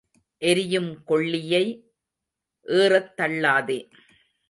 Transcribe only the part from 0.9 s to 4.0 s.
கொள்ளியை ஏறத் தள்ளாதே.